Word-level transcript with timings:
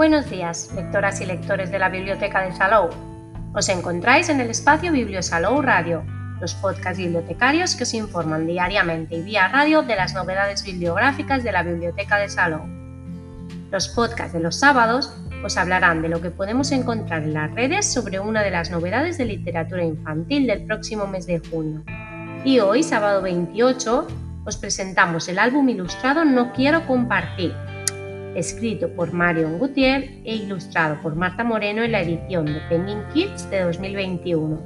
Buenos 0.00 0.30
días, 0.30 0.70
lectoras 0.74 1.20
y 1.20 1.26
lectores 1.26 1.70
de 1.70 1.78
la 1.78 1.90
Biblioteca 1.90 2.40
de 2.40 2.56
Salou. 2.56 2.88
Os 3.54 3.68
encontráis 3.68 4.30
en 4.30 4.40
el 4.40 4.48
espacio 4.48 4.92
Bibliosalou 4.92 5.60
Radio, 5.60 6.04
los 6.40 6.54
podcasts 6.54 6.96
bibliotecarios 6.96 7.76
que 7.76 7.82
os 7.82 7.92
informan 7.92 8.46
diariamente 8.46 9.16
y 9.16 9.20
vía 9.20 9.48
radio 9.48 9.82
de 9.82 9.96
las 9.96 10.14
novedades 10.14 10.64
bibliográficas 10.64 11.44
de 11.44 11.52
la 11.52 11.62
Biblioteca 11.62 12.16
de 12.16 12.30
Salou. 12.30 12.62
Los 13.70 13.88
podcasts 13.88 14.32
de 14.32 14.40
los 14.40 14.58
sábados 14.58 15.14
os 15.44 15.58
hablarán 15.58 16.00
de 16.00 16.08
lo 16.08 16.22
que 16.22 16.30
podemos 16.30 16.72
encontrar 16.72 17.22
en 17.22 17.34
las 17.34 17.54
redes 17.54 17.92
sobre 17.92 18.20
una 18.20 18.42
de 18.42 18.52
las 18.52 18.70
novedades 18.70 19.18
de 19.18 19.26
literatura 19.26 19.84
infantil 19.84 20.46
del 20.46 20.64
próximo 20.64 21.06
mes 21.08 21.26
de 21.26 21.40
junio. 21.40 21.82
Y 22.42 22.60
hoy, 22.60 22.84
sábado 22.84 23.20
28, 23.20 24.08
os 24.46 24.56
presentamos 24.56 25.28
el 25.28 25.38
álbum 25.38 25.68
ilustrado 25.68 26.24
No 26.24 26.54
Quiero 26.54 26.86
Compartir, 26.86 27.54
escrito 28.34 28.88
por 28.90 29.12
Marion 29.12 29.58
Gutiérrez 29.58 30.10
e 30.24 30.36
ilustrado 30.36 31.00
por 31.02 31.16
Marta 31.16 31.44
Moreno 31.44 31.82
en 31.82 31.92
la 31.92 32.02
edición 32.02 32.46
de 32.46 32.60
Penguin 32.68 33.02
Kids 33.12 33.50
de 33.50 33.62
2021. 33.62 34.60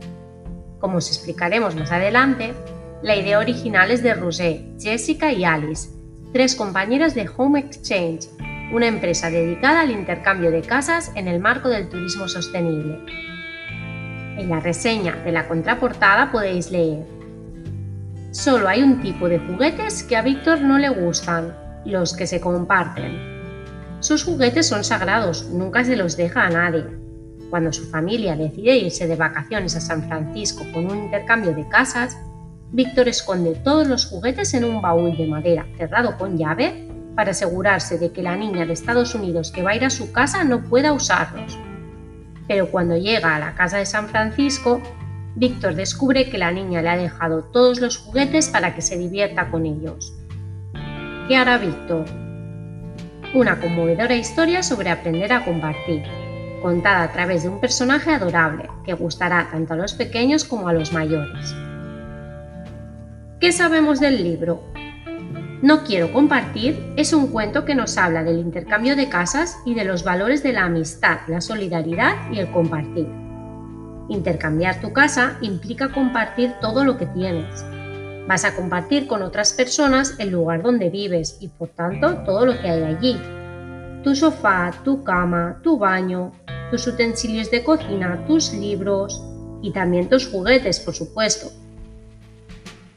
Como 0.78 0.98
os 0.98 1.08
explicaremos 1.08 1.74
más 1.74 1.92
adelante, 1.92 2.54
la 3.02 3.16
idea 3.16 3.38
original 3.38 3.90
es 3.90 4.02
de 4.02 4.14
Rosé, 4.14 4.64
Jessica 4.78 5.32
y 5.32 5.44
Alice, 5.44 5.90
tres 6.32 6.54
compañeras 6.54 7.14
de 7.14 7.28
Home 7.36 7.60
Exchange, 7.60 8.28
una 8.72 8.86
empresa 8.86 9.30
dedicada 9.30 9.82
al 9.82 9.90
intercambio 9.90 10.50
de 10.50 10.62
casas 10.62 11.12
en 11.14 11.28
el 11.28 11.40
marco 11.40 11.68
del 11.68 11.88
turismo 11.88 12.28
sostenible. 12.28 12.98
En 14.38 14.48
la 14.48 14.60
reseña 14.60 15.16
de 15.24 15.32
la 15.32 15.46
contraportada 15.46 16.32
podéis 16.32 16.70
leer 16.70 17.14
Solo 18.34 18.68
hay 18.68 18.82
un 18.82 19.00
tipo 19.00 19.28
de 19.28 19.38
juguetes 19.38 20.02
que 20.02 20.16
a 20.16 20.22
Víctor 20.22 20.60
no 20.60 20.76
le 20.76 20.88
gustan, 20.88 21.54
los 21.84 22.16
que 22.16 22.26
se 22.26 22.40
comparten. 22.40 23.33
Sus 24.04 24.22
juguetes 24.22 24.68
son 24.68 24.84
sagrados, 24.84 25.48
nunca 25.48 25.82
se 25.82 25.96
los 25.96 26.14
deja 26.18 26.44
a 26.44 26.50
nadie. 26.50 26.84
Cuando 27.48 27.72
su 27.72 27.86
familia 27.86 28.36
decide 28.36 28.76
irse 28.76 29.06
de 29.06 29.16
vacaciones 29.16 29.76
a 29.76 29.80
San 29.80 30.06
Francisco 30.06 30.62
con 30.74 30.90
un 30.90 31.04
intercambio 31.04 31.54
de 31.54 31.66
casas, 31.70 32.18
Víctor 32.70 33.08
esconde 33.08 33.54
todos 33.54 33.88
los 33.88 34.04
juguetes 34.04 34.52
en 34.52 34.64
un 34.64 34.82
baúl 34.82 35.16
de 35.16 35.26
madera 35.26 35.66
cerrado 35.78 36.18
con 36.18 36.36
llave 36.36 36.86
para 37.16 37.30
asegurarse 37.30 37.96
de 37.96 38.12
que 38.12 38.22
la 38.22 38.36
niña 38.36 38.66
de 38.66 38.74
Estados 38.74 39.14
Unidos 39.14 39.50
que 39.50 39.62
va 39.62 39.70
a 39.70 39.76
ir 39.76 39.86
a 39.86 39.90
su 39.90 40.12
casa 40.12 40.44
no 40.44 40.64
pueda 40.64 40.92
usarlos. 40.92 41.58
Pero 42.46 42.70
cuando 42.70 42.98
llega 42.98 43.34
a 43.34 43.38
la 43.38 43.54
casa 43.54 43.78
de 43.78 43.86
San 43.86 44.08
Francisco, 44.08 44.82
Víctor 45.34 45.76
descubre 45.76 46.28
que 46.28 46.36
la 46.36 46.52
niña 46.52 46.82
le 46.82 46.90
ha 46.90 46.98
dejado 46.98 47.44
todos 47.44 47.80
los 47.80 47.96
juguetes 47.96 48.50
para 48.50 48.74
que 48.74 48.82
se 48.82 48.98
divierta 48.98 49.50
con 49.50 49.64
ellos. 49.64 50.12
¿Qué 51.26 51.38
hará 51.38 51.56
Víctor? 51.56 52.04
Una 53.34 53.58
conmovedora 53.58 54.14
historia 54.14 54.62
sobre 54.62 54.90
aprender 54.90 55.32
a 55.32 55.44
compartir, 55.44 56.04
contada 56.62 57.02
a 57.02 57.12
través 57.12 57.42
de 57.42 57.48
un 57.48 57.60
personaje 57.60 58.12
adorable 58.12 58.70
que 58.84 58.94
gustará 58.94 59.48
tanto 59.50 59.74
a 59.74 59.76
los 59.76 59.92
pequeños 59.94 60.44
como 60.44 60.68
a 60.68 60.72
los 60.72 60.92
mayores. 60.92 61.54
¿Qué 63.40 63.50
sabemos 63.50 63.98
del 63.98 64.22
libro? 64.22 64.62
No 65.62 65.82
quiero 65.82 66.12
compartir 66.12 66.92
es 66.96 67.12
un 67.12 67.28
cuento 67.28 67.64
que 67.64 67.74
nos 67.74 67.98
habla 67.98 68.22
del 68.22 68.38
intercambio 68.38 68.94
de 68.94 69.08
casas 69.08 69.58
y 69.66 69.74
de 69.74 69.84
los 69.84 70.04
valores 70.04 70.42
de 70.44 70.52
la 70.52 70.66
amistad, 70.66 71.18
la 71.26 71.40
solidaridad 71.40 72.14
y 72.30 72.38
el 72.38 72.50
compartir. 72.52 73.08
Intercambiar 74.08 74.80
tu 74.80 74.92
casa 74.92 75.38
implica 75.40 75.90
compartir 75.90 76.52
todo 76.60 76.84
lo 76.84 76.98
que 76.98 77.06
tienes, 77.06 77.64
Vas 78.26 78.44
a 78.46 78.56
compartir 78.56 79.06
con 79.06 79.22
otras 79.22 79.52
personas 79.52 80.14
el 80.18 80.30
lugar 80.30 80.62
donde 80.62 80.88
vives 80.88 81.36
y 81.40 81.48
por 81.48 81.68
tanto 81.68 82.14
todo 82.24 82.46
lo 82.46 82.58
que 82.58 82.70
hay 82.70 82.82
allí. 82.82 83.20
Tu 84.02 84.16
sofá, 84.16 84.72
tu 84.82 85.04
cama, 85.04 85.60
tu 85.62 85.78
baño, 85.78 86.32
tus 86.70 86.86
utensilios 86.86 87.50
de 87.50 87.62
cocina, 87.62 88.24
tus 88.26 88.52
libros 88.54 89.22
y 89.62 89.72
también 89.72 90.08
tus 90.08 90.26
juguetes, 90.26 90.80
por 90.80 90.94
supuesto. 90.94 91.50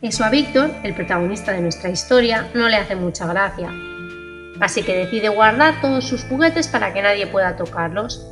Eso 0.01 0.23
a 0.23 0.29
Víctor, 0.29 0.69
el 0.83 0.95
protagonista 0.95 1.51
de 1.51 1.61
nuestra 1.61 1.89
historia, 1.89 2.49
no 2.53 2.69
le 2.69 2.77
hace 2.77 2.95
mucha 2.95 3.27
gracia. 3.27 3.69
Así 4.61 4.83
que 4.83 4.95
decide 4.95 5.29
guardar 5.29 5.81
todos 5.81 6.05
sus 6.05 6.23
juguetes 6.23 6.67
para 6.67 6.93
que 6.93 7.01
nadie 7.01 7.27
pueda 7.27 7.57
tocarlos. 7.57 8.25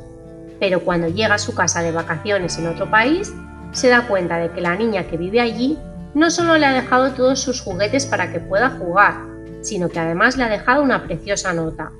Pero 0.58 0.80
cuando 0.80 1.08
llega 1.08 1.34
a 1.34 1.38
su 1.38 1.54
casa 1.54 1.82
de 1.82 1.92
vacaciones 1.92 2.56
en 2.58 2.68
otro 2.68 2.90
país, 2.90 3.34
se 3.72 3.88
da 3.88 4.06
cuenta 4.06 4.38
de 4.38 4.50
que 4.52 4.62
la 4.62 4.76
niña 4.76 5.06
que 5.06 5.18
vive 5.18 5.40
allí 5.40 5.78
no 6.16 6.30
solo 6.30 6.56
le 6.56 6.64
ha 6.64 6.72
dejado 6.72 7.12
todos 7.12 7.40
sus 7.40 7.60
juguetes 7.60 8.06
para 8.06 8.32
que 8.32 8.40
pueda 8.40 8.70
jugar, 8.70 9.16
sino 9.60 9.90
que 9.90 9.98
además 9.98 10.38
le 10.38 10.44
ha 10.44 10.48
dejado 10.48 10.82
una 10.82 11.04
preciosa 11.04 11.52
nota. 11.52 11.92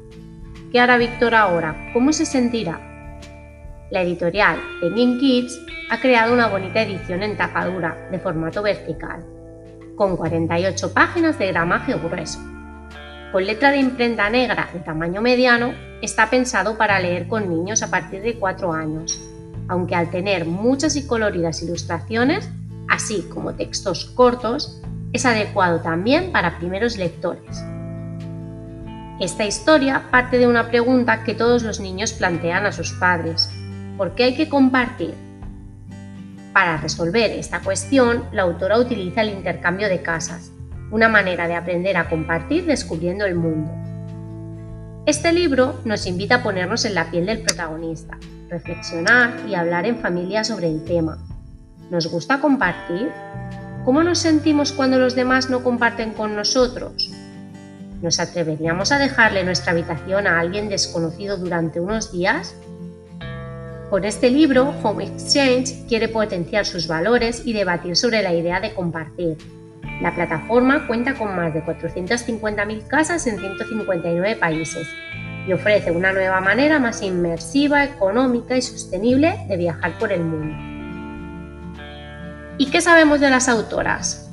¿Qué 0.73 0.81
hará 0.81 0.97
Víctor 0.97 1.35
ahora? 1.35 1.91
¿Cómo 1.93 2.15
se 2.15 2.25
sentirá? 2.25 2.81
La 3.91 4.01
editorial 4.01 4.59
Penguin 4.81 5.19
Kids 5.19 5.61
ha 5.91 6.01
creado 6.01 6.33
una 6.33 6.47
bonita 6.47 6.81
edición 6.81 7.23
en 7.23 7.37
tapadura 7.37 8.09
de 8.11 8.19
formato 8.19 8.63
vertical, 8.63 9.23
con 9.97 10.17
48 10.17 10.95
páginas 10.95 11.39
de 11.39 11.49
gramaje 11.49 11.93
grueso. 11.93 12.41
Con 13.33 13.45
letra 13.45 13.71
de 13.71 13.81
imprenta 13.81 14.31
negra 14.31 14.71
de 14.73 14.81
tamaño 14.81 15.21
mediano, 15.21 15.75
está 16.01 16.31
pensado 16.31 16.79
para 16.79 16.99
leer 17.01 17.29
con 17.29 17.51
niños 17.51 17.83
a 17.83 17.91
partir 17.91 18.23
de 18.23 18.39
4 18.39 18.73
años, 18.73 19.21
aunque 19.69 19.95
al 19.95 20.09
tener 20.09 20.47
muchas 20.47 20.97
y 20.97 21.07
coloridas 21.07 21.63
ilustraciones 21.63 22.49
así 22.89 23.23
como 23.33 23.55
textos 23.55 24.07
cortos, 24.07 24.81
es 25.13 25.25
adecuado 25.25 25.81
también 25.81 26.33
para 26.33 26.59
primeros 26.59 26.97
lectores. 26.97 27.63
Esta 29.21 29.47
historia 29.47 30.05
parte 30.11 30.37
de 30.37 30.47
una 30.47 30.69
pregunta 30.69 31.25
que 31.25 31.35
todos 31.35 31.63
los 31.63 31.81
niños 31.81 32.13
plantean 32.13 32.67
a 32.67 32.73
sus 32.73 32.93
padres. 32.93 33.51
¿Por 33.97 34.15
qué 34.15 34.25
hay 34.25 34.35
que 34.37 34.49
compartir? 34.49 35.15
Para 36.53 36.77
resolver 36.77 37.31
esta 37.31 37.61
cuestión, 37.61 38.25
la 38.33 38.43
autora 38.43 38.79
utiliza 38.79 39.23
el 39.23 39.31
intercambio 39.31 39.89
de 39.89 40.03
casas, 40.03 40.53
una 40.91 41.09
manera 41.09 41.49
de 41.49 41.55
aprender 41.55 41.97
a 41.97 42.09
compartir 42.09 42.67
descubriendo 42.67 43.25
el 43.25 43.37
mundo. 43.37 43.73
Este 45.07 45.33
libro 45.33 45.81
nos 45.85 46.07
invita 46.07 46.37
a 46.37 46.43
ponernos 46.43 46.85
en 46.85 46.95
la 46.95 47.11
piel 47.11 47.27
del 47.27 47.41
protagonista, 47.41 48.19
reflexionar 48.51 49.35
y 49.49 49.55
hablar 49.55 49.87
en 49.87 49.99
familia 49.99 50.45
sobre 50.45 50.67
el 50.67 50.85
tema, 50.85 51.19
¿Nos 51.91 52.09
gusta 52.09 52.41
compartir? 52.41 53.11
¿Cómo 53.85 54.03
nos 54.03 54.19
sentimos 54.19 54.73
cuando 54.73 54.99
los 54.99 55.15
demás 55.15 55.51
no 55.51 55.63
comparten 55.63 56.13
con 56.13 56.35
nosotros? 56.35 57.13
¿Nos 58.03 58.19
atreveríamos 58.19 58.91
a 58.91 58.99
dejarle 58.99 59.45
nuestra 59.45 59.71
habitación 59.71 60.27
a 60.27 60.41
alguien 60.41 60.69
desconocido 60.69 61.37
durante 61.37 61.79
unos 61.79 62.11
días? 62.11 62.57
Con 63.89 64.05
este 64.05 64.31
libro, 64.31 64.75
Home 64.83 65.05
Exchange 65.05 65.87
quiere 65.89 66.09
potenciar 66.09 66.67
sus 66.67 66.89
valores 66.89 67.47
y 67.47 67.53
debatir 67.53 67.97
sobre 67.97 68.21
la 68.23 68.35
idea 68.35 68.61
de 68.61 68.75
compartir. 68.75 69.39
La 70.03 70.13
plataforma 70.13 70.89
cuenta 70.89 71.15
con 71.15 71.37
más 71.37 71.55
de 71.55 71.65
450.000 71.65 72.87
casas 72.89 73.25
en 73.29 73.39
159 73.39 74.37
países 74.37 74.89
y 75.47 75.53
ofrece 75.53 75.93
una 75.93 76.13
nueva 76.13 76.41
manera 76.41 76.81
más 76.81 77.01
inmersiva, 77.03 77.85
económica 77.85 78.57
y 78.57 78.63
sostenible 78.63 79.47
de 79.49 79.57
viajar 79.57 79.97
por 80.01 80.13
el 80.13 80.23
mundo. 80.23 80.76
¿Y 82.59 82.71
qué 82.71 82.81
sabemos 82.81 83.21
de 83.21 83.29
las 83.29 83.51
autoras? 83.51 84.31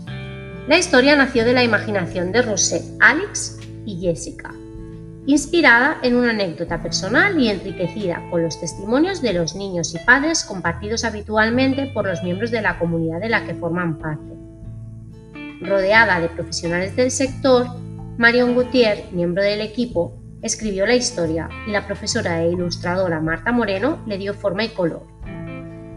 La 0.66 0.78
historia 0.78 1.18
nació 1.18 1.44
de 1.44 1.52
la 1.52 1.64
imaginación 1.64 2.32
de 2.32 2.42
Rosé, 2.42 2.82
Alex 3.02 3.60
y 3.86 4.00
Jessica, 4.00 4.54
inspirada 5.26 5.98
en 6.04 6.16
una 6.16 6.30
anécdota 6.30 6.82
personal 6.82 7.38
y 7.38 7.50
enriquecida 7.50 8.24
con 8.32 8.42
los 8.42 8.58
testimonios 8.62 9.22
de 9.22 9.34
los 9.34 9.56
niños 9.56 9.94
y 9.94 10.00
padres 10.06 10.46
compartidos 10.46 11.04
habitualmente 11.04 11.88
por 11.88 12.08
los 12.08 12.24
miembros 12.24 12.50
de 12.50 12.62
la 12.62 12.80
comunidad 12.80 13.20
de 13.20 13.28
la 13.28 13.46
que 13.46 13.56
forman 13.56 13.98
parte. 13.98 14.34
Rodeada 15.60 16.22
de 16.22 16.30
profesionales 16.30 16.96
del 16.96 17.12
sector, 17.12 17.68
Marion 18.18 18.54
Gutiérrez, 18.54 19.12
miembro 19.12 19.44
del 19.44 19.60
equipo, 19.60 20.18
escribió 20.42 20.86
la 20.86 20.96
historia 20.96 21.50
y 21.68 21.72
la 21.72 21.86
profesora 21.86 22.42
e 22.42 22.52
ilustradora 22.52 23.20
Marta 23.20 23.52
Moreno 23.52 24.02
le 24.08 24.18
dio 24.18 24.34
forma 24.34 24.64
y 24.64 24.70
color. 24.70 25.13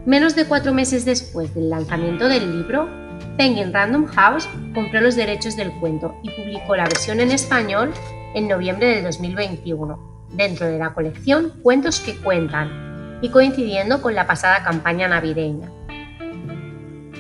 Menos 0.07 0.37
de 0.37 0.45
cuatro 0.45 0.73
meses 0.73 1.05
después 1.05 1.53
del 1.53 1.69
lanzamiento 1.69 2.29
del 2.29 2.57
libro, 2.57 2.89
Penguin 3.37 3.73
Random 3.73 4.07
House 4.07 4.49
compró 4.73 5.01
los 5.01 5.17
derechos 5.17 5.57
del 5.57 5.73
cuento 5.81 6.15
y 6.23 6.31
publicó 6.31 6.77
la 6.77 6.85
versión 6.85 7.19
en 7.19 7.33
español 7.33 7.93
en 8.37 8.47
noviembre 8.47 8.87
del 8.87 9.03
2021, 9.03 10.29
dentro 10.31 10.67
de 10.67 10.79
la 10.79 10.95
colección 10.95 11.55
Cuentos 11.61 11.99
que 11.99 12.15
Cuentan, 12.19 13.19
y 13.21 13.31
coincidiendo 13.31 14.01
con 14.01 14.15
la 14.15 14.29
pasada 14.29 14.63
campaña 14.63 15.09
navideña. 15.09 15.73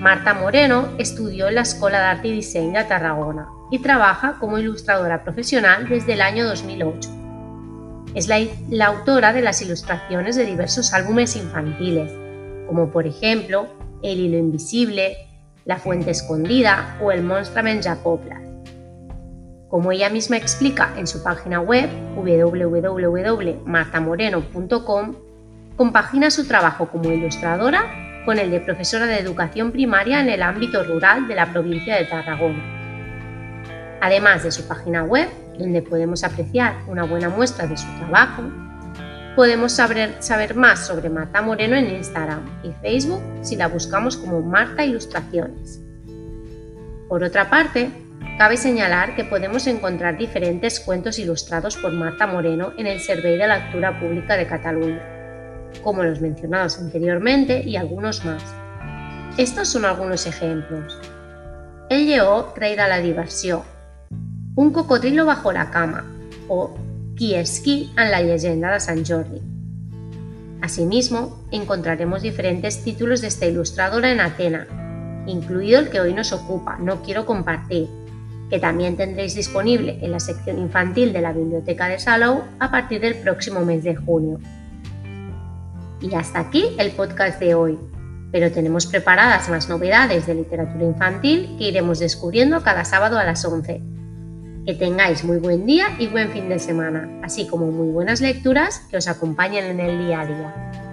Marta 0.00 0.34
Moreno 0.34 0.86
estudió 0.96 1.48
en 1.48 1.56
la 1.56 1.62
Escuela 1.62 1.98
de 1.98 2.04
Arte 2.04 2.28
y 2.28 2.34
Diseño 2.34 2.78
de 2.78 2.84
Tarragona 2.84 3.48
y 3.72 3.80
trabaja 3.80 4.36
como 4.38 4.58
ilustradora 4.58 5.24
profesional 5.24 5.88
desde 5.88 6.12
el 6.12 6.20
año 6.20 6.46
2008. 6.46 7.10
Es 8.14 8.28
la, 8.28 8.38
la 8.70 8.86
autora 8.86 9.32
de 9.32 9.42
las 9.42 9.60
ilustraciones 9.60 10.36
de 10.36 10.46
diversos 10.46 10.94
álbumes 10.94 11.34
infantiles, 11.34 12.12
como 12.66 12.90
por 12.90 13.06
ejemplo 13.06 13.68
El 14.02 14.20
hilo 14.20 14.36
invisible, 14.38 15.16
La 15.64 15.78
fuente 15.78 16.10
escondida 16.10 16.98
o 17.02 17.12
El 17.12 17.22
monstruo 17.22 17.64
menjapoplas. 17.64 18.42
Como 19.68 19.92
ella 19.92 20.10
misma 20.10 20.36
explica 20.36 20.92
en 20.96 21.06
su 21.06 21.22
página 21.22 21.60
web 21.60 21.88
www.martamoreno.com, 22.14 25.14
compagina 25.76 26.30
su 26.30 26.46
trabajo 26.46 26.88
como 26.88 27.10
ilustradora 27.10 28.22
con 28.24 28.38
el 28.38 28.50
de 28.50 28.60
profesora 28.60 29.06
de 29.06 29.18
educación 29.18 29.72
primaria 29.72 30.20
en 30.20 30.28
el 30.28 30.42
ámbito 30.42 30.82
rural 30.82 31.28
de 31.28 31.34
la 31.34 31.52
provincia 31.52 31.96
de 31.96 32.04
Tarragona. 32.04 32.72
Además 34.00 34.44
de 34.44 34.50
su 34.50 34.66
página 34.66 35.04
web, 35.04 35.28
donde 35.58 35.82
podemos 35.82 36.24
apreciar 36.24 36.76
una 36.86 37.04
buena 37.04 37.28
muestra 37.28 37.66
de 37.66 37.76
su 37.76 37.86
trabajo, 37.98 38.42
podemos 39.36 39.72
saber, 39.72 40.16
saber 40.18 40.56
más 40.56 40.86
sobre 40.86 41.10
Marta 41.10 41.42
Moreno 41.42 41.76
en 41.76 41.94
Instagram 41.94 42.40
y 42.64 42.72
Facebook 42.80 43.22
si 43.42 43.54
la 43.54 43.68
buscamos 43.68 44.16
como 44.16 44.40
Marta 44.40 44.84
Ilustraciones. 44.84 45.80
Por 47.08 47.22
otra 47.22 47.48
parte, 47.48 47.92
Cabe 48.38 48.58
señalar 48.58 49.16
que 49.16 49.24
podemos 49.24 49.66
encontrar 49.66 50.18
diferentes 50.18 50.78
cuentos 50.78 51.18
ilustrados 51.18 51.74
por 51.78 51.92
Marta 51.92 52.26
Moreno 52.26 52.74
en 52.76 52.86
el 52.86 53.00
Servei 53.00 53.38
de 53.38 53.48
Lectura 53.48 53.98
Pública 53.98 54.36
de 54.36 54.46
Cataluña, 54.46 55.00
como 55.82 56.02
los 56.02 56.20
mencionados 56.20 56.78
anteriormente 56.78 57.62
y 57.62 57.76
algunos 57.76 58.26
más. 58.26 58.42
Estos 59.38 59.68
son 59.68 59.86
algunos 59.86 60.26
ejemplos. 60.26 61.00
El 61.88 62.04
lleó 62.04 62.52
traída 62.54 62.88
la 62.88 62.98
diversión, 62.98 63.62
Un 64.54 64.70
cocodrilo 64.70 65.24
bajo 65.24 65.50
la 65.50 65.70
cama 65.70 66.04
o 66.46 66.76
Qui 67.16 67.34
esquí 67.34 67.90
en 67.96 68.10
la 68.10 68.20
leyenda 68.20 68.74
de 68.74 68.80
San 68.80 69.02
Jordi. 69.02 69.40
Asimismo, 70.60 71.46
encontraremos 71.50 72.20
diferentes 72.20 72.84
títulos 72.84 73.22
de 73.22 73.28
esta 73.28 73.46
ilustradora 73.46 74.12
en 74.12 74.20
Atena, 74.20 74.66
incluido 75.26 75.80
el 75.80 75.88
que 75.88 75.98
hoy 75.98 76.12
nos 76.12 76.34
ocupa, 76.34 76.76
No 76.76 77.02
quiero 77.02 77.24
compartir, 77.24 77.88
que 78.50 78.58
también 78.58 78.98
tendréis 78.98 79.34
disponible 79.34 79.98
en 80.02 80.12
la 80.12 80.20
sección 80.20 80.58
infantil 80.58 81.14
de 81.14 81.22
la 81.22 81.32
biblioteca 81.32 81.88
de 81.88 81.98
Salou 81.98 82.42
a 82.58 82.70
partir 82.70 83.00
del 83.00 83.14
próximo 83.14 83.64
mes 83.64 83.82
de 83.82 83.96
junio. 83.96 84.38
Y 86.02 86.14
hasta 86.14 86.40
aquí 86.40 86.66
el 86.78 86.90
podcast 86.90 87.40
de 87.40 87.54
hoy, 87.54 87.78
pero 88.30 88.52
tenemos 88.52 88.84
preparadas 88.84 89.48
más 89.48 89.70
novedades 89.70 90.26
de 90.26 90.34
literatura 90.34 90.84
infantil 90.84 91.56
que 91.58 91.68
iremos 91.68 91.98
descubriendo 91.98 92.62
cada 92.62 92.84
sábado 92.84 93.18
a 93.18 93.24
las 93.24 93.42
11. 93.42 93.95
Que 94.66 94.74
tengáis 94.74 95.22
muy 95.22 95.38
buen 95.38 95.64
día 95.64 95.94
y 95.96 96.08
buen 96.08 96.32
fin 96.32 96.48
de 96.48 96.58
semana, 96.58 97.08
así 97.22 97.46
como 97.46 97.70
muy 97.70 97.92
buenas 97.92 98.20
lecturas 98.20 98.80
que 98.90 98.96
os 98.96 99.06
acompañen 99.06 99.64
en 99.66 99.78
el 99.78 100.04
día 100.04 100.22
a 100.22 100.26
día. 100.26 100.85